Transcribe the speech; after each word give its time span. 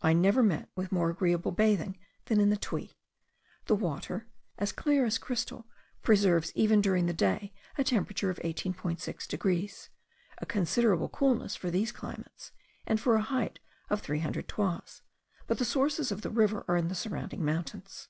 I 0.00 0.14
never 0.14 0.42
met 0.42 0.70
with 0.74 0.90
more 0.90 1.10
agreeable 1.10 1.52
bathing 1.52 1.98
than 2.24 2.40
in 2.40 2.48
the 2.48 2.56
Tuy. 2.56 2.94
The 3.66 3.74
water, 3.74 4.26
as 4.56 4.72
clear 4.72 5.04
as 5.04 5.18
crystal, 5.18 5.66
preserves 6.02 6.50
even 6.54 6.80
during 6.80 7.04
the 7.04 7.12
day 7.12 7.52
a 7.76 7.84
temperature 7.84 8.30
of 8.30 8.38
18.6 8.38 9.28
degrees; 9.28 9.90
a 10.38 10.46
considerable 10.46 11.10
coolness 11.10 11.56
for 11.56 11.70
these 11.70 11.92
climates, 11.92 12.52
and 12.86 12.98
for 12.98 13.16
a 13.16 13.20
height 13.20 13.60
of 13.90 14.00
three 14.00 14.20
hundred 14.20 14.48
toises; 14.48 15.02
but 15.46 15.58
the 15.58 15.64
sources 15.66 16.10
of 16.10 16.22
the 16.22 16.30
river 16.30 16.64
are 16.68 16.78
in 16.78 16.88
the 16.88 16.94
surrounding 16.94 17.44
mountains. 17.44 18.08